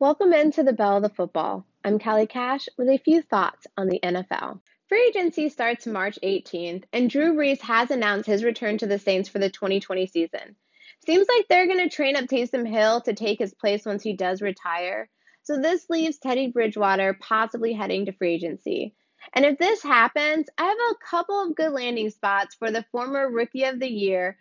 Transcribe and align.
Welcome 0.00 0.32
into 0.32 0.62
the 0.62 0.72
Belle 0.72 0.96
of 0.96 1.02
the 1.02 1.10
Football. 1.10 1.66
I'm 1.84 1.98
Kelly 1.98 2.26
Cash 2.26 2.70
with 2.78 2.88
a 2.88 2.96
few 2.96 3.20
thoughts 3.20 3.66
on 3.76 3.86
the 3.86 4.00
NFL. 4.02 4.60
Free 4.88 5.08
agency 5.08 5.50
starts 5.50 5.86
March 5.86 6.18
18th, 6.22 6.84
and 6.94 7.10
Drew 7.10 7.34
Brees 7.34 7.60
has 7.60 7.90
announced 7.90 8.26
his 8.26 8.42
return 8.42 8.78
to 8.78 8.86
the 8.86 8.98
Saints 8.98 9.28
for 9.28 9.38
the 9.38 9.50
2020 9.50 10.06
season. 10.06 10.56
Seems 11.04 11.26
like 11.28 11.48
they're 11.48 11.66
going 11.66 11.86
to 11.86 11.94
train 11.94 12.16
up 12.16 12.24
Taysom 12.24 12.66
Hill 12.66 13.02
to 13.02 13.12
take 13.12 13.38
his 13.38 13.52
place 13.52 13.84
once 13.84 14.02
he 14.02 14.14
does 14.14 14.40
retire. 14.40 15.10
So 15.42 15.60
this 15.60 15.90
leaves 15.90 16.16
Teddy 16.16 16.46
Bridgewater 16.46 17.18
possibly 17.20 17.74
heading 17.74 18.06
to 18.06 18.12
free 18.12 18.32
agency. 18.32 18.94
And 19.34 19.44
if 19.44 19.58
this 19.58 19.82
happens, 19.82 20.46
I 20.56 20.64
have 20.64 20.78
a 20.92 21.06
couple 21.10 21.42
of 21.42 21.54
good 21.54 21.72
landing 21.72 22.08
spots 22.08 22.54
for 22.54 22.70
the 22.70 22.86
former 22.90 23.30
Rookie 23.30 23.64
of 23.64 23.78
the 23.78 23.92
Year 23.92 24.38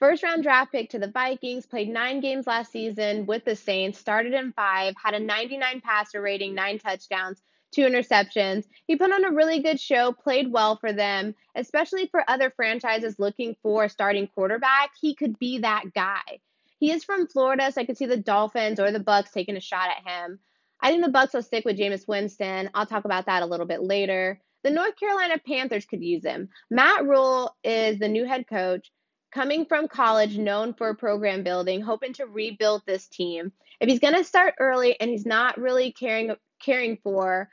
First 0.00 0.22
round 0.22 0.42
draft 0.42 0.72
pick 0.72 0.88
to 0.90 0.98
the 0.98 1.10
Vikings, 1.10 1.66
played 1.66 1.90
nine 1.90 2.20
games 2.20 2.46
last 2.46 2.72
season 2.72 3.26
with 3.26 3.44
the 3.44 3.54
Saints, 3.54 3.98
started 3.98 4.32
in 4.32 4.50
five, 4.52 4.94
had 4.96 5.12
a 5.12 5.20
99 5.20 5.82
passer 5.82 6.22
rating, 6.22 6.54
nine 6.54 6.78
touchdowns, 6.78 7.42
two 7.70 7.82
interceptions. 7.82 8.66
He 8.86 8.96
put 8.96 9.12
on 9.12 9.26
a 9.26 9.30
really 9.30 9.60
good 9.60 9.78
show, 9.78 10.12
played 10.12 10.50
well 10.50 10.76
for 10.76 10.94
them, 10.94 11.34
especially 11.54 12.06
for 12.06 12.24
other 12.26 12.48
franchises 12.48 13.18
looking 13.18 13.56
for 13.62 13.84
a 13.84 13.88
starting 13.90 14.26
quarterback. 14.28 14.92
He 14.98 15.14
could 15.14 15.38
be 15.38 15.58
that 15.58 15.92
guy. 15.94 16.40
He 16.78 16.90
is 16.90 17.04
from 17.04 17.26
Florida, 17.26 17.70
so 17.70 17.82
I 17.82 17.84
could 17.84 17.98
see 17.98 18.06
the 18.06 18.16
Dolphins 18.16 18.80
or 18.80 18.90
the 18.92 19.00
Bucs 19.00 19.32
taking 19.32 19.58
a 19.58 19.60
shot 19.60 19.90
at 19.90 20.10
him. 20.10 20.38
I 20.80 20.90
think 20.90 21.04
the 21.04 21.12
Bucs 21.12 21.34
will 21.34 21.42
stick 21.42 21.66
with 21.66 21.78
Jameis 21.78 22.08
Winston. 22.08 22.70
I'll 22.72 22.86
talk 22.86 23.04
about 23.04 23.26
that 23.26 23.42
a 23.42 23.46
little 23.46 23.66
bit 23.66 23.82
later. 23.82 24.40
The 24.62 24.70
North 24.70 24.96
Carolina 24.96 25.36
Panthers 25.46 25.84
could 25.84 26.02
use 26.02 26.24
him. 26.24 26.48
Matt 26.70 27.04
Rhule 27.04 27.54
is 27.62 27.98
the 27.98 28.08
new 28.08 28.24
head 28.24 28.46
coach 28.46 28.90
coming 29.32 29.64
from 29.66 29.88
college, 29.88 30.36
known 30.36 30.74
for 30.74 30.94
program 30.94 31.42
building, 31.42 31.80
hoping 31.80 32.12
to 32.14 32.26
rebuild 32.26 32.82
this 32.86 33.06
team. 33.06 33.52
If 33.80 33.88
he's 33.88 34.00
going 34.00 34.14
to 34.14 34.24
start 34.24 34.54
early 34.58 34.98
and 35.00 35.10
he's 35.10 35.26
not 35.26 35.58
really 35.58 35.92
caring 35.92 36.34
caring 36.62 36.98
for 37.02 37.48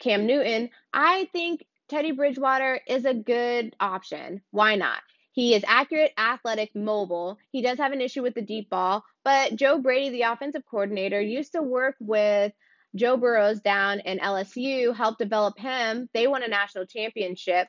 Cam 0.00 0.26
Newton, 0.26 0.70
I 0.92 1.28
think 1.32 1.64
Teddy 1.88 2.12
Bridgewater 2.12 2.80
is 2.86 3.04
a 3.04 3.14
good 3.14 3.74
option. 3.80 4.42
Why 4.50 4.74
not? 4.74 5.00
He 5.32 5.54
is 5.54 5.64
accurate, 5.66 6.12
athletic, 6.16 6.74
mobile. 6.76 7.38
He 7.50 7.60
does 7.60 7.78
have 7.78 7.92
an 7.92 8.00
issue 8.00 8.22
with 8.22 8.34
the 8.34 8.42
deep 8.42 8.70
ball, 8.70 9.04
but 9.24 9.56
Joe 9.56 9.78
Brady, 9.78 10.10
the 10.10 10.30
offensive 10.30 10.62
coordinator, 10.70 11.20
used 11.20 11.52
to 11.52 11.62
work 11.62 11.96
with 11.98 12.52
Joe 12.94 13.16
Burrows 13.16 13.60
down 13.60 14.00
in 14.00 14.18
LSU, 14.18 14.94
helped 14.94 15.18
develop 15.18 15.58
him. 15.58 16.08
They 16.14 16.28
won 16.28 16.44
a 16.44 16.48
national 16.48 16.86
championship. 16.86 17.66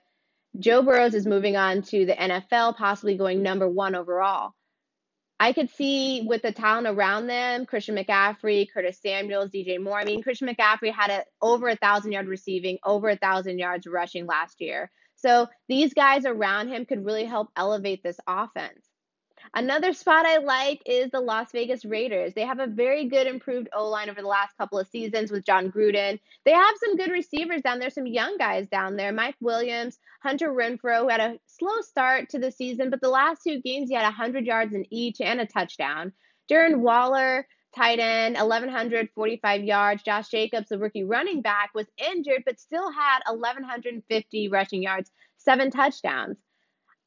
Joe 0.60 0.82
Burrows 0.82 1.14
is 1.14 1.26
moving 1.26 1.56
on 1.56 1.82
to 1.84 2.06
the 2.06 2.14
NFL, 2.14 2.78
possibly 2.78 3.18
going 3.18 3.44
number 3.44 3.68
one 3.68 3.96
overall. 3.96 4.54
I 5.38 5.52
could 5.52 5.70
see 5.70 6.26
with 6.26 6.42
the 6.44 6.54
talent 6.54 6.88
around 6.88 7.28
them, 7.28 7.66
Christian 7.66 7.96
McCaffrey, 7.96 8.68
Curtis 8.74 9.00
Samuels, 9.02 9.50
DJ 9.50 9.82
Moore. 9.84 10.00
I 10.00 10.06
mean, 10.06 10.24
Christian 10.24 10.48
McCaffrey 10.48 10.94
had 10.94 11.12
a, 11.12 11.24
over 11.42 11.68
a 11.68 11.76
thousand 11.76 12.14
yard 12.14 12.28
receiving, 12.28 12.78
over 12.86 13.10
a 13.10 13.18
thousand 13.18 13.60
yards 13.60 13.86
rushing 13.86 14.26
last 14.26 14.62
year. 14.62 14.90
So 15.16 15.48
these 15.68 15.94
guys 15.94 16.26
around 16.26 16.70
him 16.70 16.86
could 16.86 17.04
really 17.04 17.26
help 17.26 17.50
elevate 17.58 18.02
this 18.02 18.18
offense. 18.28 18.85
Another 19.54 19.94
spot 19.94 20.26
I 20.26 20.38
like 20.38 20.82
is 20.86 21.12
the 21.12 21.20
Las 21.20 21.52
Vegas 21.52 21.86
Raiders. 21.86 22.34
They 22.34 22.46
have 22.46 22.60
a 22.60 22.68
very 22.68 23.08
good 23.08 23.28
improved 23.28 23.70
O 23.74 23.88
line 23.90 24.10
over 24.10 24.22
the 24.22 24.28
last 24.28 24.58
couple 24.58 24.80
of 24.80 24.88
seasons 24.88 25.32
with 25.32 25.46
Jon 25.46 25.72
Gruden. 25.72 26.20
They 26.46 26.52
have 26.52 26.76
some 26.80 26.98
good 26.98 27.12
receivers 27.12 27.62
down 27.62 27.80
there, 27.80 27.90
some 27.90 28.08
young 28.08 28.38
guys 28.38 28.68
down 28.68 28.96
there. 28.96 29.12
Mike 29.12 29.36
Williams, 29.40 30.00
Hunter 30.22 30.50
Renfrow, 30.50 31.02
who 31.02 31.10
had 31.10 31.22
a 31.22 31.40
slow 31.46 31.82
start 31.82 32.30
to 32.30 32.40
the 32.40 32.52
season, 32.52 32.90
but 32.90 33.02
the 33.02 33.10
last 33.10 33.44
two 33.44 33.62
games 33.62 33.90
he 33.90 33.96
had 33.96 34.04
100 34.04 34.46
yards 34.46 34.74
in 34.74 34.86
each 34.92 35.22
and 35.22 35.40
a 35.40 35.46
touchdown. 35.46 36.12
Darren 36.50 36.80
Waller, 36.80 37.48
tight 37.76 38.00
end, 38.00 38.36
1,145 38.36 39.64
yards. 39.64 40.04
Josh 40.04 40.30
Jacobs, 40.30 40.70
the 40.70 40.80
rookie 40.80 41.04
running 41.04 41.42
back, 41.42 41.72
was 41.74 41.88
injured 42.12 42.44
but 42.46 42.60
still 42.60 42.92
had 42.92 43.20
1,150 43.28 44.50
rushing 44.50 44.84
yards, 44.84 45.12
seven 45.38 45.72
touchdowns. 45.72 46.38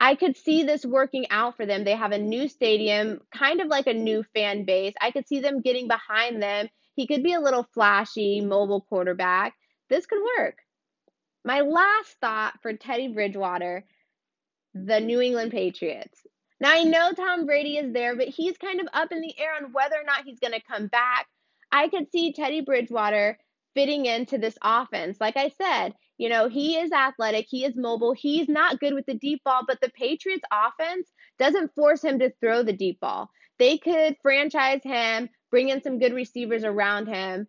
I 0.00 0.14
could 0.14 0.36
see 0.36 0.62
this 0.62 0.84
working 0.84 1.26
out 1.30 1.56
for 1.56 1.66
them. 1.66 1.84
They 1.84 1.96
have 1.96 2.12
a 2.12 2.18
new 2.18 2.48
stadium, 2.48 3.20
kind 3.34 3.60
of 3.60 3.68
like 3.68 3.86
a 3.86 3.94
new 3.94 4.24
fan 4.34 4.64
base. 4.64 4.94
I 5.00 5.10
could 5.10 5.26
see 5.26 5.40
them 5.40 5.60
getting 5.60 5.88
behind 5.88 6.42
them. 6.42 6.68
He 6.94 7.06
could 7.06 7.22
be 7.22 7.34
a 7.34 7.40
little 7.40 7.66
flashy, 7.74 8.40
mobile 8.40 8.82
quarterback. 8.82 9.54
This 9.88 10.06
could 10.06 10.22
work. 10.38 10.58
My 11.44 11.60
last 11.60 12.16
thought 12.20 12.54
for 12.62 12.72
Teddy 12.72 13.08
Bridgewater 13.08 13.84
the 14.74 15.00
New 15.00 15.20
England 15.20 15.50
Patriots. 15.50 16.26
Now, 16.60 16.72
I 16.72 16.84
know 16.84 17.12
Tom 17.12 17.46
Brady 17.46 17.78
is 17.78 17.92
there, 17.92 18.16
but 18.16 18.28
he's 18.28 18.58
kind 18.58 18.80
of 18.80 18.88
up 18.92 19.12
in 19.12 19.20
the 19.20 19.34
air 19.38 19.54
on 19.54 19.72
whether 19.72 19.96
or 19.96 20.04
not 20.04 20.24
he's 20.24 20.40
going 20.40 20.52
to 20.52 20.60
come 20.60 20.88
back. 20.88 21.26
I 21.70 21.88
could 21.88 22.10
see 22.10 22.32
Teddy 22.32 22.60
Bridgewater 22.62 23.38
fitting 23.74 24.06
into 24.06 24.38
this 24.38 24.58
offense. 24.62 25.18
Like 25.20 25.36
I 25.36 25.52
said, 25.60 25.94
you 26.18 26.28
know, 26.28 26.48
he 26.48 26.76
is 26.76 26.92
athletic, 26.92 27.46
he 27.48 27.64
is 27.64 27.76
mobile, 27.76 28.12
he's 28.12 28.48
not 28.48 28.80
good 28.80 28.92
with 28.92 29.06
the 29.06 29.14
deep 29.14 29.42
ball, 29.44 29.62
but 29.66 29.80
the 29.80 29.90
Patriots 29.90 30.44
offense 30.52 31.08
doesn't 31.38 31.74
force 31.74 32.02
him 32.02 32.18
to 32.18 32.32
throw 32.40 32.62
the 32.62 32.72
deep 32.72 33.00
ball. 33.00 33.30
They 33.58 33.78
could 33.78 34.16
franchise 34.20 34.82
him, 34.82 35.30
bring 35.50 35.68
in 35.68 35.82
some 35.82 35.98
good 35.98 36.12
receivers 36.12 36.64
around 36.64 37.06
him, 37.06 37.46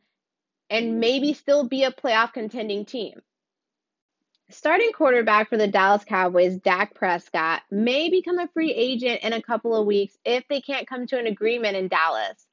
and 0.70 1.00
maybe 1.00 1.34
still 1.34 1.68
be 1.68 1.84
a 1.84 1.92
playoff 1.92 2.34
contending 2.34 2.86
team. 2.86 3.22
Starting 4.52 4.92
quarterback 4.92 5.50
for 5.50 5.58
the 5.58 5.68
Dallas 5.68 6.04
Cowboys, 6.04 6.58
Dak 6.58 6.96
Prescott, 6.96 7.62
may 7.70 8.10
become 8.10 8.40
a 8.40 8.48
free 8.48 8.74
agent 8.74 9.22
in 9.22 9.34
a 9.34 9.42
couple 9.42 9.76
of 9.76 9.86
weeks 9.86 10.18
if 10.26 10.44
they 10.48 10.62
can't 10.62 10.88
come 10.88 11.06
to 11.08 11.20
an 11.20 11.28
agreement 11.28 11.76
in 11.76 11.88
Dallas. 11.88 12.48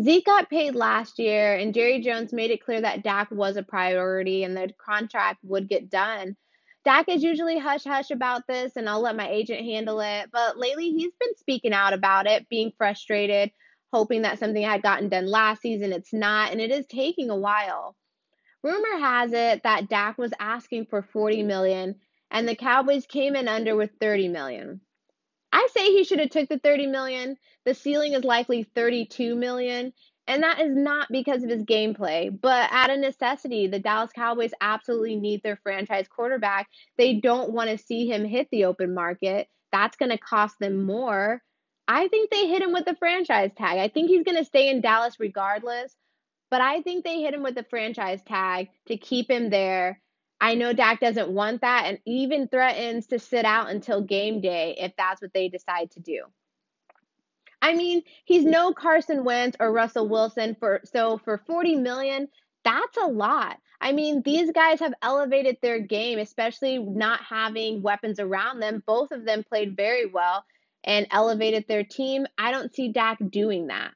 Zeke 0.00 0.24
got 0.24 0.48
paid 0.48 0.74
last 0.74 1.18
year, 1.18 1.56
and 1.56 1.74
Jerry 1.74 2.00
Jones 2.00 2.32
made 2.32 2.50
it 2.50 2.64
clear 2.64 2.80
that 2.80 3.02
Dak 3.02 3.30
was 3.30 3.56
a 3.56 3.62
priority 3.62 4.44
and 4.44 4.56
the 4.56 4.70
contract 4.84 5.40
would 5.42 5.68
get 5.68 5.90
done. 5.90 6.36
Dak 6.84 7.08
is 7.10 7.22
usually 7.22 7.58
hush 7.58 7.84
hush 7.84 8.10
about 8.10 8.46
this, 8.46 8.76
and 8.76 8.88
I'll 8.88 9.02
let 9.02 9.16
my 9.16 9.28
agent 9.28 9.60
handle 9.60 10.00
it. 10.00 10.30
But 10.32 10.56
lately, 10.56 10.90
he's 10.90 11.12
been 11.20 11.36
speaking 11.36 11.74
out 11.74 11.92
about 11.92 12.26
it, 12.26 12.48
being 12.48 12.72
frustrated, 12.78 13.50
hoping 13.92 14.22
that 14.22 14.38
something 14.38 14.62
had 14.62 14.82
gotten 14.82 15.10
done 15.10 15.26
last 15.26 15.60
season. 15.60 15.92
It's 15.92 16.12
not, 16.14 16.52
and 16.52 16.60
it 16.60 16.70
is 16.70 16.86
taking 16.86 17.28
a 17.28 17.36
while. 17.36 17.94
Rumor 18.62 18.98
has 18.98 19.32
it 19.32 19.62
that 19.64 19.90
Dak 19.90 20.16
was 20.16 20.32
asking 20.40 20.86
for 20.86 21.02
40 21.02 21.42
million, 21.42 21.96
and 22.30 22.48
the 22.48 22.56
Cowboys 22.56 23.04
came 23.06 23.36
in 23.36 23.48
under 23.48 23.76
with 23.76 23.90
30 24.00 24.28
million. 24.28 24.80
Say 25.72 25.92
he 25.92 26.04
should 26.04 26.20
have 26.20 26.30
took 26.30 26.48
the 26.48 26.58
30 26.58 26.86
million. 26.86 27.36
The 27.64 27.74
ceiling 27.74 28.14
is 28.14 28.24
likely 28.24 28.64
32 28.74 29.36
million, 29.36 29.92
and 30.26 30.42
that 30.42 30.60
is 30.60 30.74
not 30.74 31.08
because 31.10 31.42
of 31.42 31.50
his 31.50 31.64
gameplay, 31.64 32.30
but 32.40 32.70
out 32.72 32.90
of 32.90 32.98
necessity. 32.98 33.66
The 33.66 33.78
Dallas 33.78 34.12
Cowboys 34.12 34.52
absolutely 34.60 35.16
need 35.16 35.42
their 35.42 35.58
franchise 35.62 36.06
quarterback. 36.08 36.68
They 36.96 37.14
don't 37.14 37.52
want 37.52 37.70
to 37.70 37.78
see 37.78 38.08
him 38.08 38.24
hit 38.24 38.48
the 38.50 38.64
open 38.64 38.94
market. 38.94 39.48
That's 39.72 39.96
going 39.96 40.10
to 40.10 40.18
cost 40.18 40.56
them 40.58 40.82
more. 40.84 41.42
I 41.86 42.08
think 42.08 42.30
they 42.30 42.46
hit 42.46 42.62
him 42.62 42.72
with 42.72 42.84
the 42.84 42.96
franchise 42.96 43.50
tag. 43.56 43.78
I 43.78 43.88
think 43.88 44.08
he's 44.08 44.24
going 44.24 44.38
to 44.38 44.44
stay 44.44 44.68
in 44.68 44.80
Dallas 44.80 45.16
regardless, 45.18 45.94
but 46.50 46.60
I 46.60 46.82
think 46.82 47.04
they 47.04 47.20
hit 47.20 47.34
him 47.34 47.42
with 47.42 47.54
the 47.56 47.66
franchise 47.68 48.22
tag 48.22 48.68
to 48.86 48.96
keep 48.96 49.30
him 49.30 49.50
there 49.50 50.00
I 50.40 50.54
know 50.54 50.72
Dak 50.72 51.00
doesn't 51.00 51.28
want 51.28 51.60
that 51.60 51.84
and 51.86 51.98
even 52.06 52.48
threatens 52.48 53.06
to 53.08 53.18
sit 53.18 53.44
out 53.44 53.70
until 53.70 54.00
game 54.00 54.40
day 54.40 54.76
if 54.78 54.92
that's 54.96 55.20
what 55.20 55.34
they 55.34 55.48
decide 55.48 55.90
to 55.92 56.00
do. 56.00 56.24
I 57.62 57.74
mean, 57.74 58.02
he's 58.24 58.44
no 58.44 58.72
Carson 58.72 59.22
Wentz 59.22 59.56
or 59.60 59.70
Russell 59.70 60.08
Wilson 60.08 60.56
for 60.58 60.80
so 60.84 61.18
for 61.18 61.42
40 61.46 61.76
million, 61.76 62.28
that's 62.64 62.96
a 62.96 63.06
lot. 63.06 63.58
I 63.82 63.92
mean, 63.92 64.22
these 64.22 64.50
guys 64.50 64.80
have 64.80 64.94
elevated 65.02 65.58
their 65.60 65.80
game, 65.80 66.18
especially 66.18 66.78
not 66.78 67.20
having 67.22 67.82
weapons 67.82 68.18
around 68.18 68.60
them. 68.60 68.82
Both 68.86 69.10
of 69.10 69.24
them 69.24 69.44
played 69.44 69.76
very 69.76 70.06
well 70.06 70.44
and 70.84 71.06
elevated 71.10 71.66
their 71.68 71.84
team. 71.84 72.26
I 72.38 72.50
don't 72.50 72.74
see 72.74 72.92
Dak 72.92 73.18
doing 73.30 73.68
that. 73.68 73.92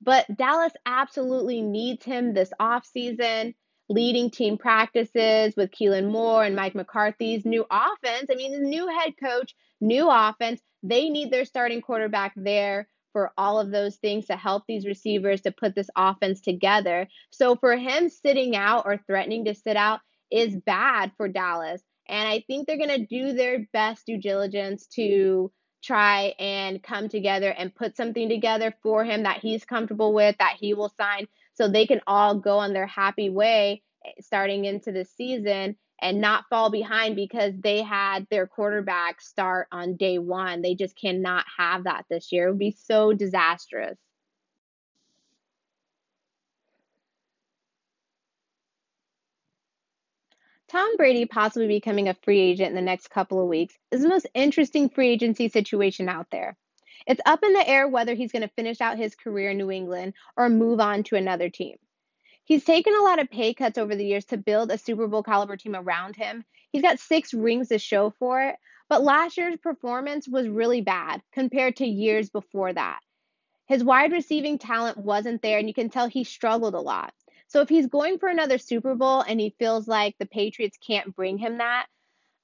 But 0.00 0.26
Dallas 0.36 0.72
absolutely 0.84 1.62
needs 1.62 2.04
him 2.04 2.34
this 2.34 2.52
offseason 2.60 3.54
leading 3.88 4.30
team 4.30 4.58
practices 4.58 5.54
with 5.56 5.70
Kellen 5.70 6.10
Moore 6.10 6.44
and 6.44 6.56
Mike 6.56 6.74
McCarthy's 6.74 7.44
new 7.44 7.64
offense. 7.70 8.26
I 8.30 8.34
mean, 8.34 8.52
the 8.52 8.68
new 8.68 8.88
head 8.88 9.14
coach, 9.22 9.54
new 9.80 10.08
offense. 10.10 10.60
They 10.82 11.08
need 11.08 11.30
their 11.30 11.44
starting 11.44 11.80
quarterback 11.80 12.32
there 12.36 12.88
for 13.12 13.32
all 13.38 13.58
of 13.58 13.70
those 13.70 13.96
things 13.96 14.26
to 14.26 14.36
help 14.36 14.64
these 14.68 14.86
receivers 14.86 15.40
to 15.42 15.50
put 15.50 15.74
this 15.74 15.88
offense 15.96 16.40
together. 16.40 17.08
So 17.30 17.56
for 17.56 17.76
him 17.76 18.10
sitting 18.10 18.54
out 18.54 18.84
or 18.84 19.00
threatening 19.06 19.46
to 19.46 19.54
sit 19.54 19.76
out 19.76 20.00
is 20.30 20.54
bad 20.54 21.12
for 21.16 21.28
Dallas. 21.28 21.82
And 22.08 22.28
I 22.28 22.44
think 22.46 22.66
they're 22.66 22.76
going 22.76 22.90
to 22.90 23.06
do 23.06 23.32
their 23.32 23.66
best 23.72 24.06
due 24.06 24.18
diligence 24.18 24.86
to 24.96 25.50
try 25.82 26.34
and 26.38 26.82
come 26.82 27.08
together 27.08 27.50
and 27.50 27.74
put 27.74 27.96
something 27.96 28.28
together 28.28 28.74
for 28.82 29.04
him 29.04 29.22
that 29.22 29.38
he's 29.38 29.64
comfortable 29.64 30.12
with, 30.12 30.36
that 30.38 30.56
he 30.60 30.74
will 30.74 30.92
sign 31.00 31.26
so 31.56 31.68
they 31.68 31.86
can 31.86 32.00
all 32.06 32.36
go 32.38 32.58
on 32.58 32.72
their 32.72 32.86
happy 32.86 33.30
way 33.30 33.82
eh, 34.04 34.10
starting 34.20 34.64
into 34.64 34.92
the 34.92 35.04
season 35.04 35.76
and 36.00 36.20
not 36.20 36.44
fall 36.50 36.70
behind 36.70 37.16
because 37.16 37.54
they 37.58 37.82
had 37.82 38.26
their 38.30 38.46
quarterback 38.46 39.20
start 39.20 39.66
on 39.72 39.96
day 39.96 40.18
one. 40.18 40.62
They 40.62 40.74
just 40.74 40.96
cannot 40.96 41.46
have 41.56 41.84
that 41.84 42.04
this 42.10 42.32
year. 42.32 42.48
It 42.48 42.50
would 42.50 42.58
be 42.58 42.76
so 42.78 43.12
disastrous. 43.12 43.98
Tom 50.68 50.96
Brady 50.96 51.26
possibly 51.26 51.68
becoming 51.68 52.08
a 52.08 52.14
free 52.14 52.40
agent 52.40 52.70
in 52.70 52.74
the 52.74 52.82
next 52.82 53.08
couple 53.08 53.40
of 53.40 53.48
weeks 53.48 53.78
is 53.92 54.02
the 54.02 54.08
most 54.08 54.26
interesting 54.34 54.88
free 54.88 55.08
agency 55.08 55.48
situation 55.48 56.08
out 56.08 56.26
there. 56.30 56.56
It's 57.06 57.20
up 57.24 57.42
in 57.44 57.52
the 57.52 57.68
air 57.68 57.86
whether 57.86 58.14
he's 58.14 58.32
going 58.32 58.42
to 58.42 58.54
finish 58.54 58.80
out 58.80 58.98
his 58.98 59.14
career 59.14 59.50
in 59.50 59.58
New 59.58 59.70
England 59.70 60.14
or 60.36 60.48
move 60.48 60.80
on 60.80 61.04
to 61.04 61.16
another 61.16 61.48
team. 61.48 61.76
He's 62.44 62.64
taken 62.64 62.94
a 62.94 63.02
lot 63.02 63.18
of 63.18 63.30
pay 63.30 63.54
cuts 63.54 63.78
over 63.78 63.94
the 63.94 64.04
years 64.04 64.24
to 64.26 64.36
build 64.36 64.70
a 64.70 64.78
Super 64.78 65.06
Bowl 65.08 65.22
caliber 65.22 65.56
team 65.56 65.74
around 65.74 66.16
him. 66.16 66.44
He's 66.70 66.82
got 66.82 66.98
six 66.98 67.32
rings 67.32 67.68
to 67.68 67.78
show 67.78 68.10
for 68.18 68.42
it, 68.42 68.56
but 68.88 69.02
last 69.02 69.36
year's 69.36 69.56
performance 69.56 70.28
was 70.28 70.48
really 70.48 70.80
bad 70.80 71.22
compared 71.32 71.76
to 71.76 71.86
years 71.86 72.30
before 72.30 72.72
that. 72.72 73.00
His 73.66 73.82
wide 73.82 74.12
receiving 74.12 74.58
talent 74.58 74.96
wasn't 74.96 75.42
there, 75.42 75.58
and 75.58 75.66
you 75.66 75.74
can 75.74 75.90
tell 75.90 76.06
he 76.06 76.22
struggled 76.22 76.74
a 76.74 76.80
lot. 76.80 77.12
So 77.48 77.60
if 77.60 77.68
he's 77.68 77.86
going 77.86 78.18
for 78.18 78.28
another 78.28 78.58
Super 78.58 78.94
Bowl 78.94 79.20
and 79.20 79.40
he 79.40 79.54
feels 79.58 79.88
like 79.88 80.16
the 80.18 80.26
Patriots 80.26 80.78
can't 80.84 81.14
bring 81.14 81.38
him 81.38 81.58
that, 81.58 81.86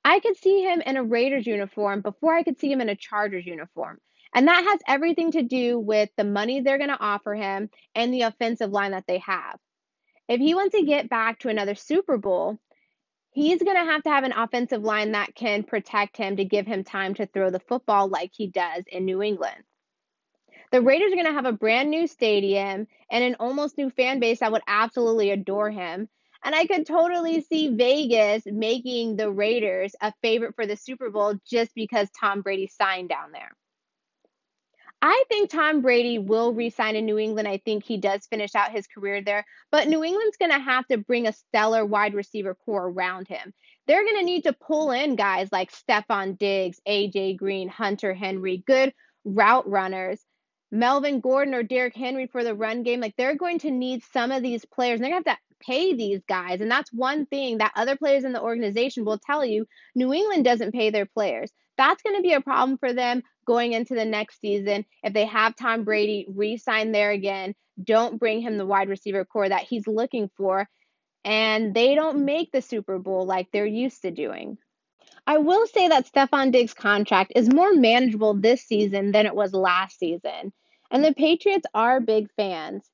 I 0.05 0.21
could 0.21 0.37
see 0.37 0.63
him 0.63 0.81
in 0.81 0.97
a 0.97 1.05
Raiders 1.05 1.47
uniform 1.47 2.01
before 2.01 2.35
I 2.35 2.43
could 2.43 2.59
see 2.59 2.71
him 2.71 2.81
in 2.81 2.89
a 2.89 2.97
Chargers 2.97 3.47
uniform. 3.47 3.99
And 4.35 4.49
that 4.49 4.65
has 4.65 4.81
everything 4.89 5.33
to 5.33 5.43
do 5.43 5.79
with 5.79 6.09
the 6.17 6.25
money 6.25 6.61
they're 6.61 6.79
going 6.79 6.91
to 6.91 7.01
offer 7.01 7.35
him 7.35 7.71
and 7.95 8.13
the 8.13 8.23
offensive 8.23 8.71
line 8.71 8.93
that 8.93 9.05
they 9.07 9.19
have. 9.19 9.59
If 10.29 10.41
he 10.41 10.55
wants 10.55 10.75
to 10.75 10.85
get 10.85 11.11
back 11.11 11.41
to 11.41 11.49
another 11.49 11.75
Super 11.75 12.17
Bowl, 12.17 12.59
he's 13.31 13.63
going 13.63 13.77
to 13.77 13.93
have 13.93 14.03
to 14.05 14.11
have 14.11 14.25
an 14.25 14.33
offensive 14.33 14.83
line 14.83 15.13
that 15.13 15.35
can 15.35 15.63
protect 15.63 16.17
him 16.17 16.37
to 16.37 16.45
give 16.45 16.67
him 16.67 16.85
time 16.85 17.15
to 17.15 17.27
throw 17.27 17.51
the 17.51 17.61
football 17.61 18.09
like 18.09 18.31
he 18.33 18.47
does 18.47 18.85
in 18.91 19.05
New 19.05 19.23
England. 19.23 19.63
The 20.71 20.81
Raiders 20.81 21.13
are 21.13 21.17
going 21.17 21.27
to 21.27 21.33
have 21.33 21.45
a 21.45 21.53
brand 21.53 21.91
new 21.91 22.07
stadium 22.07 22.87
and 23.11 23.25
an 23.25 23.37
almost 23.39 23.77
new 23.77 23.91
fan 23.91 24.21
base 24.21 24.41
that 24.41 24.53
would 24.53 24.63
absolutely 24.67 25.31
adore 25.31 25.71
him. 25.71 26.09
And 26.45 26.55
I 26.55 26.67
could 26.67 26.87
totally 26.87 27.41
see 27.43 27.69
Vegas 27.69 28.43
making 28.47 29.17
the 29.17 29.31
Raiders 29.31 29.95
a 30.01 30.13
favorite 30.23 30.57
for 30.57 30.67
the 30.67 30.77
Super 30.77 31.11
Bowl 31.11 31.35
just 31.49 31.73
because 31.75 32.09
Tom 32.19 32.43
Brady 32.43 32.67
signed 32.67 33.09
down 33.09 33.33
there. 33.33 33.53
I 35.05 35.25
think 35.29 35.51
Tom 35.51 35.83
Brady 35.83 36.19
will 36.19 36.55
resign 36.55 36.95
in 36.95 37.07
New 37.07 37.19
England. 37.19 37.49
I 37.49 37.59
think 37.59 37.85
he 37.85 37.97
does 37.97 38.25
finish 38.27 38.55
out 38.55 38.71
his 38.71 38.87
career 38.87 39.21
there, 39.21 39.45
but 39.73 39.89
New 39.89 40.05
England's 40.05 40.37
going 40.37 40.53
to 40.53 40.61
have 40.61 40.87
to 40.89 40.99
bring 40.99 41.27
a 41.27 41.33
stellar 41.33 41.85
wide 41.85 42.15
receiver 42.15 42.55
corps 42.55 42.87
around 42.89 43.27
him. 43.27 43.53
They're 43.89 44.05
going 44.05 44.19
to 44.19 44.25
need 44.25 44.45
to 44.45 44.53
pull 44.53 44.93
in 44.93 45.17
guys 45.17 45.49
like 45.51 45.73
Stefon 45.73 46.39
Diggs, 46.39 46.81
AJ 46.87 47.37
Green, 47.37 47.69
Hunter 47.69 48.15
Henry, 48.15 48.63
good 48.65 48.95
route 49.25 49.69
runners. 49.69 50.25
Melvin 50.75 51.21
Gordon 51.21 51.55
or 51.55 51.63
Derrick 51.63 51.95
Henry 51.95 52.27
for 52.27 52.43
the 52.43 52.55
run 52.55 52.83
game. 52.83 53.01
Like 53.01 53.15
they're 53.19 53.37
going 53.37 53.59
to 53.59 53.71
need 53.71 54.03
some 54.13 54.33
of 54.33 54.43
these 54.43 54.65
players. 54.65 55.01
And 55.01 55.05
they're 55.05 55.13
going 55.13 55.25
to 55.25 55.31
have 55.31 55.39
to 55.39 55.52
pay 55.65 55.95
these 55.95 56.21
guys. 56.29 56.61
And 56.61 56.71
that's 56.71 56.93
one 56.93 57.27
thing 57.27 57.59
that 57.59 57.73
other 57.77 57.97
players 57.97 58.25
in 58.25 58.33
the 58.33 58.43
organization 58.43 59.05
will 59.05 59.19
tell 59.19 59.45
you 59.45 59.67
New 59.95 60.13
England 60.13 60.45
doesn't 60.45 60.73
pay 60.73 60.91
their 60.91 61.07
players. 61.07 61.51
That's 61.77 62.03
going 62.03 62.17
to 62.17 62.23
be 62.23 62.35
a 62.35 62.41
problem 62.41 62.79
for 62.79 62.93
them 62.93 63.23
going 63.47 63.73
into 63.73 63.95
the 63.95 64.05
next 64.05 64.41
season. 64.41 64.85
If 65.03 65.13
they 65.13 65.27
have 65.27 65.57
Tom 65.57 65.85
Brady 65.85 66.27
re 66.29 66.57
sign 66.57 66.93
there 66.93 67.11
again, 67.11 67.55
don't 67.83 68.19
bring 68.19 68.41
him 68.41 68.59
the 68.59 68.67
wide 68.67 68.89
receiver 68.89 69.25
corps 69.25 69.49
that 69.49 69.63
he's 69.63 69.87
looking 69.87 70.31
for. 70.37 70.69
And 71.25 71.75
they 71.75 71.95
don't 71.95 72.25
make 72.25 72.53
the 72.53 72.63
Super 72.63 72.99
Bowl 72.99 73.27
like 73.27 73.49
they're 73.53 73.65
used 73.65 74.03
to 74.03 74.11
doing. 74.11 74.59
I 75.27 75.39
will 75.39 75.67
say 75.69 75.89
that 75.89 76.11
Stefon 76.13 76.51
Diggs' 76.51 76.75
contract 76.75 77.33
is 77.37 77.53
more 77.53 77.73
manageable 77.73 78.35
this 78.35 78.63
season 78.63 79.13
than 79.13 79.27
it 79.27 79.35
was 79.35 79.53
last 79.53 79.99
season. 79.99 80.53
And 80.91 81.05
the 81.05 81.15
Patriots 81.15 81.67
are 81.75 82.01
big 82.01 82.29
fans. 82.37 82.91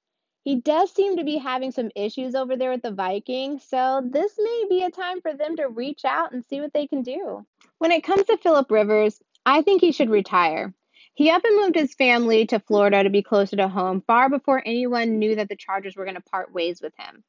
He 0.49 0.57
does 0.57 0.91
seem 0.91 1.19
to 1.19 1.25
be 1.25 1.37
having 1.37 1.73
some 1.73 1.91
issues 1.95 2.35
over 2.35 2.57
there 2.57 2.71
with 2.71 2.81
the 2.81 2.91
Vikings, 2.91 3.65
so 3.65 4.01
this 4.03 4.33
may 4.39 4.65
be 4.71 4.83
a 4.83 4.91
time 4.91 5.21
for 5.21 5.35
them 5.35 5.57
to 5.57 5.69
reach 5.69 6.07
out 6.07 6.33
and 6.33 6.43
see 6.43 6.63
what 6.63 6.73
they 6.73 6.87
can 6.87 7.03
do. 7.03 7.45
When 7.77 7.93
it 7.93 8.03
comes 8.03 8.25
to 8.25 8.39
Philip 8.39 8.71
Rivers, 8.71 9.21
I 9.45 9.61
think 9.61 9.83
he 9.83 9.93
should 9.93 10.09
retire. 10.09 10.73
He 11.13 11.29
up 11.29 11.45
and 11.45 11.55
moved 11.55 11.75
his 11.75 11.93
family 11.93 12.47
to 12.47 12.61
Florida 12.61 13.03
to 13.03 13.11
be 13.11 13.23
closer 13.23 13.57
to 13.57 13.69
home 13.69 14.03
far 14.07 14.31
before 14.31 14.63
anyone 14.65 15.19
knew 15.19 15.37
that 15.37 15.51
the 15.51 15.55
Chargers 15.55 15.97
were 15.97 16.07
going 16.07 16.15
to 16.15 16.23
part 16.23 16.51
ways 16.51 16.81
with 16.81 16.95
him. 16.99 17.23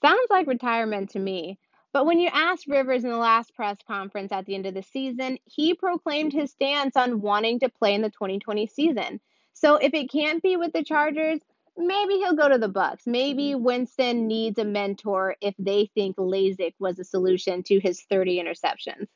Sounds 0.00 0.30
like 0.30 0.46
retirement 0.46 1.10
to 1.10 1.18
me. 1.18 1.58
But 1.92 2.06
when 2.06 2.18
you 2.18 2.30
asked 2.32 2.66
Rivers 2.66 3.04
in 3.04 3.10
the 3.10 3.18
last 3.18 3.54
press 3.54 3.76
conference 3.86 4.32
at 4.32 4.46
the 4.46 4.54
end 4.54 4.64
of 4.64 4.72
the 4.72 4.82
season, 4.82 5.36
he 5.44 5.74
proclaimed 5.74 6.32
his 6.32 6.52
stance 6.52 6.96
on 6.96 7.20
wanting 7.20 7.60
to 7.60 7.68
play 7.68 7.92
in 7.92 8.00
the 8.00 8.08
2020 8.08 8.66
season. 8.68 9.20
So 9.52 9.76
if 9.76 9.92
it 9.92 10.10
can't 10.10 10.42
be 10.42 10.56
with 10.56 10.72
the 10.72 10.82
Chargers, 10.82 11.40
maybe 11.78 12.14
he'll 12.14 12.34
go 12.34 12.48
to 12.48 12.58
the 12.58 12.68
Bucs. 12.68 13.06
Maybe 13.06 13.52
mm-hmm. 13.52 13.64
Winston 13.64 14.26
needs 14.26 14.58
a 14.58 14.64
mentor 14.64 15.36
if 15.40 15.54
they 15.58 15.90
think 15.94 16.16
LASIK 16.16 16.74
was 16.78 16.98
a 16.98 17.04
solution 17.04 17.62
to 17.64 17.78
his 17.78 18.02
30 18.02 18.42
interceptions. 18.42 19.06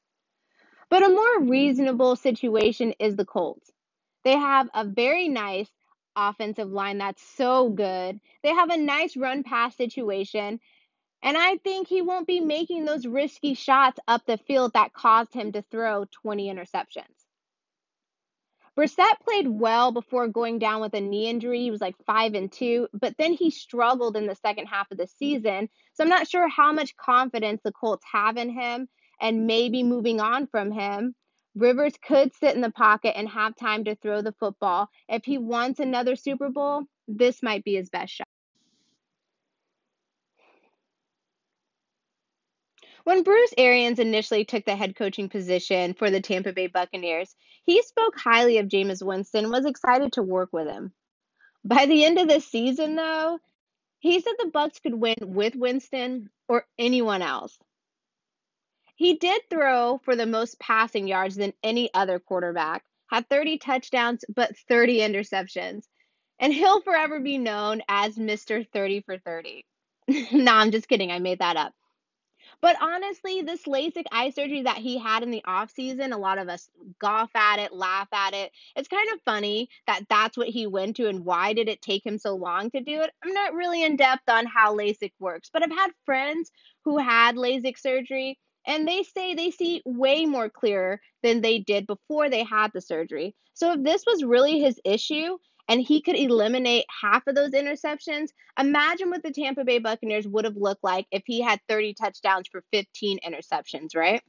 But 0.89 1.03
a 1.03 1.09
more 1.09 1.39
mm-hmm. 1.39 1.51
reasonable 1.51 2.17
situation 2.17 2.95
is 2.99 3.17
the 3.17 3.25
Colts. 3.25 3.71
They 4.25 4.37
have 4.37 4.69
a 4.75 4.85
very 4.85 5.29
nice 5.29 5.71
offensive 6.15 6.71
line 6.71 6.99
that's 6.99 7.23
so 7.23 7.71
good. 7.71 8.21
They 8.43 8.51
have 8.51 8.71
a 8.71 8.77
nice 8.77 9.17
run 9.17 9.43
pass 9.43 9.77
situation. 9.77 10.61
And 11.23 11.37
I 11.37 11.57
think 11.59 11.89
he 11.89 12.03
won't 12.03 12.27
be 12.27 12.41
making 12.41 12.85
those 12.85 13.07
risky 13.07 13.55
shots 13.55 13.99
up 14.09 14.27
the 14.27 14.39
field 14.39 14.73
that 14.75 14.93
caused 14.93 15.33
him 15.33 15.53
to 15.53 15.63
throw 15.63 16.05
20 16.11 16.53
interceptions. 16.53 17.22
Brissett 18.77 19.21
played 19.23 19.49
well 19.49 19.93
before 19.93 20.29
going 20.29 20.59
down 20.59 20.81
with 20.81 20.95
a 20.95 21.01
knee 21.01 21.29
injury. 21.29 21.61
He 21.61 21.71
was 21.71 21.83
like 21.83 21.95
five 22.07 22.35
and 22.35 22.51
two, 22.51 22.89
but 22.95 23.15
then 23.19 23.35
he 23.35 23.51
struggled 23.51 24.17
in 24.17 24.27
the 24.27 24.35
second 24.35 24.67
half 24.67 24.91
of 24.91 24.97
the 24.97 25.07
season. 25.07 25.69
So 25.93 26.05
I'm 26.05 26.09
not 26.09 26.27
sure 26.27 26.49
how 26.49 26.73
much 26.73 26.97
confidence 26.97 27.61
the 27.63 27.73
Colts 27.73 28.05
have 28.11 28.39
in 28.39 28.49
him 28.49 28.89
and 29.21 29.47
maybe 29.47 29.83
moving 29.83 30.21
on 30.21 30.47
from 30.47 30.73
him. 30.73 31.15
Rivers 31.55 31.93
could 32.03 32.35
sit 32.35 32.55
in 32.55 32.63
the 32.63 32.71
pocket 32.71 33.15
and 33.17 33.29
have 33.29 33.55
time 33.57 33.85
to 33.85 33.95
throw 33.97 34.23
the 34.23 34.35
football. 34.41 34.89
If 35.07 35.27
he 35.27 35.37
wants 35.37 35.79
another 35.79 36.17
Super 36.17 36.49
Bowl, 36.49 36.85
this 37.07 37.43
might 37.43 37.65
be 37.65 37.75
his 37.75 37.91
best 37.91 38.15
shot. 38.15 38.32
When 43.05 43.25
Bruce 43.25 43.53
Arians 43.59 43.99
initially 43.99 44.45
took 44.45 44.65
the 44.65 44.77
head 44.77 44.95
coaching 44.95 45.29
position 45.29 45.95
for 45.95 46.11
the 46.11 46.21
Tampa 46.21 46.53
Bay 46.53 46.69
Buccaneers, 46.69 47.35
he 47.65 47.83
spoke 47.83 48.17
highly 48.17 48.59
of 48.59 48.69
Jameis 48.69 49.05
Winston 49.05 49.51
was 49.51 49.67
excited 49.67 50.13
to 50.13 50.23
work 50.23 50.51
with 50.53 50.69
him. 50.69 50.93
By 51.65 51.87
the 51.87 52.05
end 52.05 52.19
of 52.19 52.29
the 52.29 52.41
season, 52.41 52.95
though, 52.95 53.41
he 53.99 54.21
said 54.21 54.35
the 54.39 54.51
Bucs 54.51 54.81
could 54.81 54.95
win 54.95 55.17
with 55.21 55.57
Winston 55.57 56.31
or 56.49 56.67
anyone 56.79 57.23
else. 57.23 57.59
He 58.95 59.15
did 59.15 59.43
throw 59.51 59.99
for 60.05 60.15
the 60.15 60.27
most 60.27 60.61
passing 60.61 61.09
yards 61.09 61.35
than 61.35 61.55
any 61.63 61.93
other 61.95 62.21
quarterback, 62.21 62.85
had 63.09 63.29
30 63.29 63.59
touchdowns 63.59 64.25
but 64.33 64.57
30 64.69 64.99
interceptions, 65.01 65.89
and 66.39 66.53
he'll 66.53 66.83
forever 66.83 67.19
be 67.19 67.39
known 67.39 67.83
as 67.89 68.17
Mr. 68.17 68.69
30 68.73 69.01
for 69.01 69.19
30. 69.19 69.65
no, 70.33 70.53
I'm 70.53 70.71
just 70.71 70.89
kidding. 70.89 71.11
I 71.11 71.19
made 71.19 71.41
that 71.41 71.57
up. 71.57 71.73
But 72.63 72.77
honestly, 72.81 73.43
this 73.43 73.65
LASIK 73.65 74.07
eye 74.13 74.31
surgery 74.31 74.63
that 74.63 74.79
he 74.79 74.97
had 74.97 75.25
in 75.25 75.33
the 75.33 75.43
off 75.45 75.73
season, 75.73 76.13
a 76.13 76.19
lot 76.19 76.39
of 76.39 76.49
us 76.49 76.71
scoff 76.97 77.31
at 77.35 77.59
it, 77.59 77.73
laugh 77.73 78.09
at 78.13 78.35
it. 78.35 78.53
It's 78.77 78.89
kind 78.89 79.09
of 79.13 79.21
funny 79.25 79.69
that 79.89 80.07
that's 80.09 80.37
what 80.39 80.49
he 80.49 80.69
went 80.69 80.97
to 80.97 81.09
and 81.09 81.25
why 81.25 81.55
did 81.55 81.69
it 81.69 81.83
take 81.83 82.07
him 82.07 82.19
so 82.19 82.37
long 82.37 82.71
to 82.71 82.81
do 82.81 83.01
it? 83.01 83.11
I'm 83.25 83.35
not 83.35 83.55
really 83.55 83.83
in 83.83 83.97
depth 83.97 84.29
on 84.29 84.47
how 84.47 84.77
LASIK 84.77 85.13
works, 85.19 85.51
but 85.53 85.65
I've 85.65 85.77
had 85.77 85.91
friends 86.07 86.53
who 86.85 86.99
had 86.99 87.37
LASIK 87.37 87.79
surgery 87.79 88.39
and 88.65 88.87
they 88.87 89.03
say 89.03 89.35
they 89.35 89.51
see 89.51 89.83
way 89.85 90.25
more 90.25 90.49
clearer 90.49 91.01
than 91.25 91.41
they 91.41 91.59
did 91.59 91.87
before 91.89 92.31
they 92.31 92.45
had 92.45 92.71
the 92.73 92.81
surgery. 92.81 93.35
So 93.55 93.73
if 93.73 93.83
this 93.83 94.05
was 94.07 94.23
really 94.23 94.61
his 94.61 94.81
issue, 94.85 95.37
and 95.69 95.81
he 95.81 96.01
could 96.01 96.17
eliminate 96.17 96.85
half 97.03 97.27
of 97.27 97.35
those 97.35 97.53
interceptions, 97.53 98.29
imagine 98.59 99.11
what 99.11 99.23
the 99.23 99.31
Tampa 99.31 99.65
Bay 99.65 99.79
Buccaneers 99.79 100.27
would 100.27 100.45
have 100.45 100.57
looked 100.57 100.85
like 100.85 101.07
if 101.11 101.23
he 101.27 101.41
had 101.41 101.61
30 101.69 101.95
touchdowns 101.95 102.49
for 102.49 102.63
15 102.73 103.21
interceptions, 103.27 103.95
right? 103.95 104.23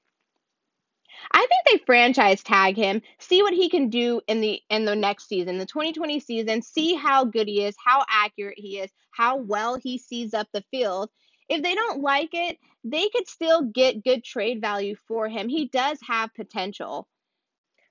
I 1.31 1.39
think 1.39 1.79
they 1.79 1.85
franchise 1.85 2.43
tag 2.43 2.75
him, 2.75 3.01
see 3.19 3.41
what 3.43 3.53
he 3.53 3.69
can 3.69 3.89
do 3.89 4.21
in 4.27 4.41
the 4.41 4.61
in 4.69 4.85
the 4.85 4.95
next 4.95 5.27
season, 5.27 5.57
the 5.57 5.65
2020 5.65 6.19
season, 6.19 6.61
see 6.61 6.95
how 6.95 7.25
good 7.25 7.47
he 7.47 7.63
is, 7.63 7.75
how 7.83 8.03
accurate 8.09 8.57
he 8.57 8.79
is, 8.79 8.91
how 9.11 9.37
well 9.37 9.75
he 9.75 9.97
sees 9.97 10.33
up 10.33 10.47
the 10.53 10.63
field. 10.71 11.09
If 11.49 11.61
they 11.61 11.75
don't 11.75 12.01
like 12.01 12.33
it, 12.33 12.57
they 12.83 13.09
could 13.09 13.27
still 13.27 13.63
get 13.63 14.03
good 14.03 14.23
trade 14.23 14.61
value 14.61 14.95
for 15.07 15.29
him. 15.29 15.49
He 15.49 15.67
does 15.69 15.99
have 16.07 16.33
potential. 16.33 17.07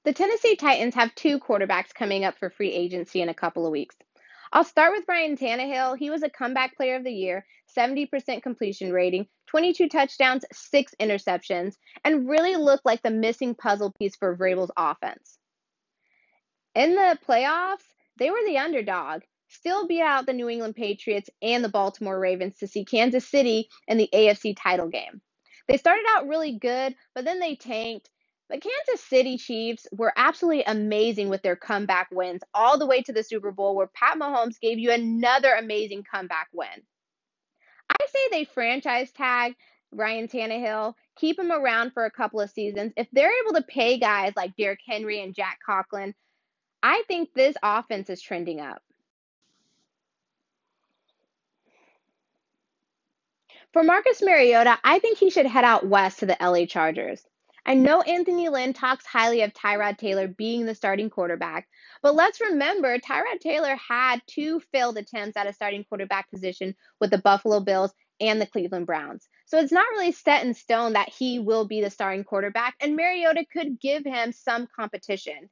The 0.04 0.12
Tennessee 0.12 0.56
Titans 0.56 0.96
have 0.96 1.14
two 1.14 1.38
quarterbacks 1.38 1.94
coming 1.94 2.24
up 2.24 2.36
for 2.36 2.50
free 2.50 2.72
agency 2.72 3.22
in 3.22 3.28
a 3.28 3.34
couple 3.34 3.64
of 3.64 3.72
weeks. 3.72 3.94
I'll 4.52 4.64
start 4.64 4.92
with 4.92 5.06
Brian 5.06 5.36
Tannehill. 5.36 5.96
He 5.96 6.10
was 6.10 6.24
a 6.24 6.28
comeback 6.28 6.76
player 6.76 6.96
of 6.96 7.04
the 7.04 7.12
year, 7.12 7.46
70% 7.76 8.42
completion 8.42 8.92
rating, 8.92 9.28
22 9.46 9.88
touchdowns, 9.88 10.44
6 10.52 10.94
interceptions, 11.00 11.76
and 12.04 12.28
really 12.28 12.56
looked 12.56 12.84
like 12.84 13.00
the 13.02 13.10
missing 13.10 13.54
puzzle 13.54 13.92
piece 13.92 14.16
for 14.16 14.36
Vrabel's 14.36 14.72
offense. 14.76 15.38
In 16.74 16.96
the 16.96 17.16
playoffs, 17.26 17.86
they 18.18 18.30
were 18.30 18.44
the 18.44 18.58
underdog, 18.58 19.22
still 19.48 19.86
beat 19.86 20.02
out 20.02 20.26
the 20.26 20.32
New 20.32 20.48
England 20.48 20.74
Patriots 20.74 21.30
and 21.40 21.62
the 21.62 21.68
Baltimore 21.68 22.18
Ravens 22.18 22.58
to 22.58 22.66
see 22.66 22.84
Kansas 22.84 23.28
City 23.28 23.68
in 23.86 23.98
the 23.98 24.08
AFC 24.12 24.56
title 24.58 24.88
game. 24.88 25.20
They 25.68 25.76
started 25.76 26.04
out 26.10 26.26
really 26.26 26.58
good, 26.58 26.96
but 27.14 27.24
then 27.24 27.38
they 27.38 27.54
tanked. 27.54 28.10
The 28.52 28.60
Kansas 28.60 29.02
City 29.02 29.38
Chiefs 29.38 29.86
were 29.92 30.12
absolutely 30.14 30.62
amazing 30.64 31.30
with 31.30 31.40
their 31.40 31.56
comeback 31.56 32.10
wins 32.10 32.42
all 32.52 32.78
the 32.78 32.84
way 32.84 33.00
to 33.00 33.10
the 33.10 33.22
Super 33.22 33.50
Bowl, 33.50 33.74
where 33.74 33.86
Pat 33.86 34.18
Mahomes 34.18 34.60
gave 34.60 34.78
you 34.78 34.90
another 34.90 35.54
amazing 35.54 36.04
comeback 36.04 36.48
win. 36.52 36.68
I 37.88 38.06
say 38.06 38.18
they 38.30 38.44
franchise 38.44 39.10
tag 39.10 39.54
Ryan 39.90 40.28
Tannehill, 40.28 40.92
keep 41.16 41.38
him 41.38 41.50
around 41.50 41.94
for 41.94 42.04
a 42.04 42.10
couple 42.10 42.42
of 42.42 42.50
seasons. 42.50 42.92
If 42.94 43.08
they're 43.10 43.32
able 43.42 43.54
to 43.54 43.66
pay 43.66 43.96
guys 43.98 44.34
like 44.36 44.54
Derrick 44.56 44.80
Henry 44.86 45.22
and 45.22 45.34
Jack 45.34 45.58
Conklin, 45.64 46.14
I 46.82 47.04
think 47.08 47.32
this 47.32 47.56
offense 47.62 48.10
is 48.10 48.20
trending 48.20 48.60
up. 48.60 48.82
For 53.72 53.82
Marcus 53.82 54.20
Mariota, 54.20 54.78
I 54.84 54.98
think 54.98 55.16
he 55.16 55.30
should 55.30 55.46
head 55.46 55.64
out 55.64 55.86
west 55.86 56.18
to 56.18 56.26
the 56.26 56.36
LA 56.38 56.66
Chargers. 56.66 57.26
I 57.64 57.74
know 57.74 58.02
Anthony 58.02 58.48
Lynn 58.48 58.72
talks 58.72 59.06
highly 59.06 59.42
of 59.42 59.52
Tyrod 59.52 59.96
Taylor 59.96 60.26
being 60.26 60.66
the 60.66 60.74
starting 60.74 61.10
quarterback, 61.10 61.68
but 62.02 62.14
let's 62.16 62.40
remember 62.40 62.98
Tyrod 62.98 63.38
Taylor 63.40 63.76
had 63.76 64.20
two 64.26 64.60
failed 64.72 64.98
attempts 64.98 65.36
at 65.36 65.46
a 65.46 65.52
starting 65.52 65.84
quarterback 65.84 66.28
position 66.30 66.74
with 67.00 67.10
the 67.10 67.18
Buffalo 67.18 67.60
Bills 67.60 67.92
and 68.20 68.40
the 68.40 68.46
Cleveland 68.46 68.86
Browns. 68.86 69.28
So 69.46 69.58
it's 69.58 69.72
not 69.72 69.86
really 69.92 70.10
set 70.10 70.44
in 70.44 70.54
stone 70.54 70.94
that 70.94 71.08
he 71.08 71.38
will 71.38 71.64
be 71.64 71.80
the 71.80 71.90
starting 71.90 72.24
quarterback, 72.24 72.74
and 72.80 72.96
Mariota 72.96 73.44
could 73.52 73.80
give 73.80 74.04
him 74.04 74.32
some 74.32 74.66
competition. 74.74 75.48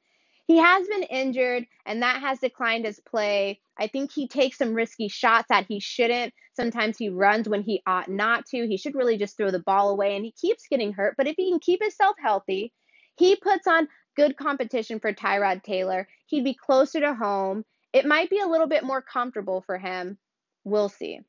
He 0.47 0.57
has 0.57 0.87
been 0.87 1.03
injured, 1.03 1.65
and 1.85 2.01
that 2.01 2.19
has 2.21 2.39
declined 2.39 2.85
his 2.85 2.99
play. 2.99 3.61
I 3.77 3.87
think 3.87 4.11
he 4.11 4.27
takes 4.27 4.57
some 4.57 4.73
risky 4.73 5.07
shots 5.07 5.47
that 5.49 5.65
he 5.67 5.79
shouldn't. 5.79 6.33
Sometimes 6.53 6.97
he 6.97 7.09
runs 7.09 7.47
when 7.47 7.63
he 7.63 7.81
ought 7.85 8.09
not 8.09 8.45
to. 8.47 8.67
He 8.67 8.77
should 8.77 8.95
really 8.95 9.17
just 9.17 9.37
throw 9.37 9.51
the 9.51 9.59
ball 9.59 9.89
away, 9.89 10.15
and 10.15 10.25
he 10.25 10.31
keeps 10.31 10.67
getting 10.67 10.93
hurt. 10.93 11.15
But 11.17 11.27
if 11.27 11.35
he 11.37 11.49
can 11.49 11.59
keep 11.59 11.81
himself 11.81 12.15
healthy, 12.21 12.73
he 13.17 13.35
puts 13.35 13.67
on 13.67 13.87
good 14.15 14.35
competition 14.35 14.99
for 14.99 15.13
Tyrod 15.13 15.63
Taylor. 15.63 16.07
He'd 16.25 16.43
be 16.43 16.53
closer 16.53 16.99
to 16.99 17.13
home. 17.13 17.63
It 17.93 18.05
might 18.05 18.29
be 18.29 18.39
a 18.39 18.47
little 18.47 18.67
bit 18.67 18.83
more 18.83 19.01
comfortable 19.01 19.61
for 19.65 19.77
him. 19.77 20.17
We'll 20.63 20.89
see. 20.89 21.19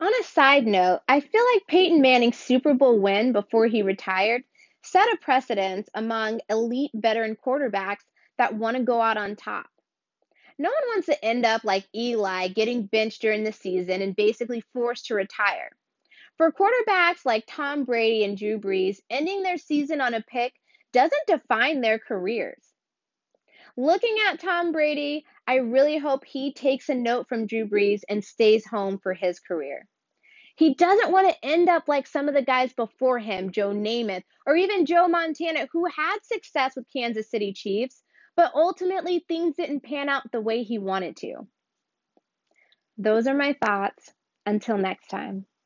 On 0.00 0.12
a 0.20 0.24
side 0.24 0.66
note, 0.66 1.00
I 1.08 1.20
feel 1.20 1.44
like 1.54 1.66
Peyton 1.66 2.00
Manning's 2.00 2.38
Super 2.38 2.74
Bowl 2.74 2.98
win 3.00 3.32
before 3.32 3.66
he 3.66 3.82
retired 3.82 4.42
set 4.82 5.12
a 5.12 5.16
precedence 5.20 5.88
among 5.94 6.40
elite 6.48 6.90
veteran 6.94 7.36
quarterbacks 7.36 8.04
that 8.38 8.54
want 8.54 8.76
to 8.76 8.82
go 8.82 9.00
out 9.00 9.16
on 9.16 9.36
top. 9.36 9.66
No 10.58 10.70
one 10.70 10.88
wants 10.88 11.06
to 11.06 11.24
end 11.24 11.46
up 11.46 11.62
like 11.62 11.86
Eli 11.94 12.48
getting 12.48 12.86
benched 12.86 13.20
during 13.22 13.44
the 13.44 13.52
season 13.52 14.02
and 14.02 14.16
basically 14.16 14.62
forced 14.72 15.06
to 15.06 15.14
retire. 15.14 15.70
For 16.36 16.52
quarterbacks 16.52 17.24
like 17.24 17.44
Tom 17.46 17.84
Brady 17.84 18.24
and 18.24 18.36
Drew 18.36 18.58
Brees, 18.58 18.98
ending 19.10 19.42
their 19.42 19.58
season 19.58 20.00
on 20.00 20.14
a 20.14 20.22
pick 20.22 20.52
doesn't 20.92 21.26
define 21.26 21.80
their 21.80 21.98
careers. 21.98 22.64
Looking 23.76 24.16
at 24.26 24.40
Tom 24.40 24.72
Brady, 24.72 25.24
I 25.46 25.56
really 25.56 25.98
hope 25.98 26.24
he 26.24 26.52
takes 26.52 26.88
a 26.88 26.94
note 26.94 27.28
from 27.28 27.46
Drew 27.46 27.68
Brees 27.68 28.00
and 28.08 28.24
stays 28.24 28.66
home 28.66 28.98
for 28.98 29.14
his 29.14 29.38
career. 29.38 29.86
He 30.56 30.74
doesn't 30.74 31.12
want 31.12 31.28
to 31.28 31.44
end 31.44 31.68
up 31.68 31.84
like 31.86 32.08
some 32.08 32.26
of 32.26 32.34
the 32.34 32.42
guys 32.42 32.72
before 32.72 33.20
him, 33.20 33.52
Joe 33.52 33.70
Namath, 33.70 34.24
or 34.44 34.56
even 34.56 34.86
Joe 34.86 35.06
Montana, 35.06 35.68
who 35.72 35.84
had 35.84 36.18
success 36.24 36.74
with 36.74 36.92
Kansas 36.92 37.30
City 37.30 37.52
Chiefs, 37.52 38.02
but 38.38 38.52
ultimately 38.56 39.26
things 39.28 39.56
didn't 39.56 39.82
pan 39.82 40.08
out 40.08 40.32
the 40.32 40.40
way 40.40 40.62
he 40.64 40.78
wanted 40.78 41.18
to. 41.18 41.48
Those 42.98 43.26
are 43.28 43.34
my 43.34 43.54
thoughts. 43.54 44.14
Until 44.46 44.78
next 44.78 45.08
time. 45.08 45.46